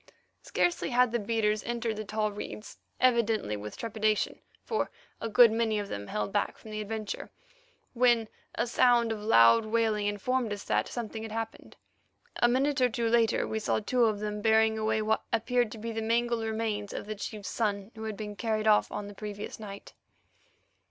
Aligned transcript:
Scarcely 0.41 0.89
had 0.89 1.11
the 1.11 1.19
beaters 1.19 1.63
entered 1.63 1.95
the 1.95 2.03
tall 2.03 2.31
reeds, 2.31 2.79
evidently 2.99 3.55
with 3.55 3.77
trepidation, 3.77 4.39
for 4.65 4.89
a 5.21 5.29
good 5.29 5.51
many 5.51 5.77
of 5.77 5.89
them 5.89 6.07
held 6.07 6.33
back 6.33 6.57
from 6.57 6.71
the 6.71 6.81
adventure, 6.81 7.29
when 7.93 8.27
a 8.55 8.65
sound 8.65 9.11
of 9.11 9.21
loud 9.21 9.63
wailing 9.67 10.07
informed 10.07 10.51
us 10.53 10.63
that 10.63 10.87
something 10.87 11.21
had 11.21 11.31
happened. 11.31 11.75
A 12.37 12.47
minute 12.47 12.81
or 12.81 12.89
two 12.89 13.09
later 13.09 13.47
we 13.47 13.59
saw 13.59 13.79
two 13.79 14.05
of 14.05 14.19
them 14.19 14.41
bearing 14.41 14.75
away 14.75 15.03
what 15.03 15.21
appeared 15.31 15.71
to 15.73 15.77
be 15.77 15.91
the 15.91 16.01
mangled 16.01 16.41
remains 16.43 16.93
of 16.93 17.05
the 17.05 17.13
chief's 17.13 17.49
son 17.49 17.91
who 17.93 18.05
had 18.05 18.17
been 18.17 18.35
carried 18.35 18.65
off 18.65 18.91
on 18.91 19.07
the 19.07 19.13
previous 19.13 19.59
night. 19.59 19.93